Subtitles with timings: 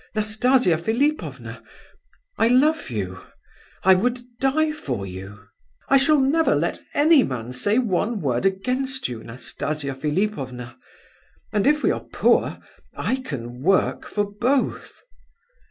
[0.15, 1.61] Nastasia Philipovna,
[2.35, 3.19] I love you!
[3.83, 5.45] I would die for you.
[5.89, 10.75] I shall never let any man say one word against you, Nastasia Philipovna!
[11.53, 12.57] and if we are poor,
[12.95, 15.03] I can work for both."